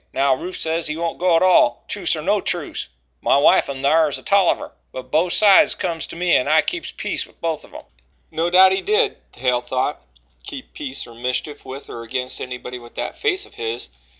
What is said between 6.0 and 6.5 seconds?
to me and